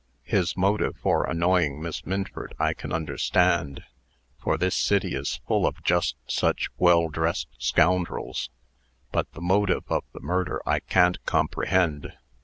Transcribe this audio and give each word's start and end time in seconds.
His 0.25 0.57
motive 0.57 0.97
for 0.97 1.25
annoying 1.29 1.79
Miss 1.79 2.03
Minford 2.07 2.55
I 2.59 2.73
can 2.73 2.91
understand 2.91 3.83
for 4.39 4.57
this 4.57 4.73
city 4.73 5.13
is 5.13 5.41
full 5.47 5.67
of 5.67 5.83
just 5.83 6.15
such 6.25 6.69
well 6.79 7.07
dressed 7.07 7.49
scoundrels; 7.59 8.49
but 9.11 9.31
the 9.33 9.41
motive 9.41 9.83
of 9.89 10.03
the 10.11 10.19
murder 10.21 10.59
I 10.65 10.79
can't 10.79 11.23
comprehend. 11.27 12.13